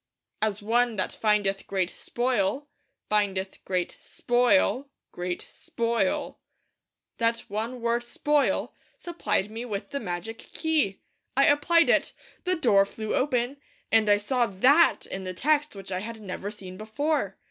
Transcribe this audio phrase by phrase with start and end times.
[0.41, 2.67] 'As one that findeth great spoil'...
[3.07, 4.89] 'findeth great spoil'...
[5.11, 6.39] 'great spoil.'
[7.19, 11.01] That one word 'spoil' supplied me with the magic key.
[11.37, 12.13] I applied it;
[12.45, 13.57] the door flew open;
[13.91, 17.37] and I saw that in the text which I had never seen before.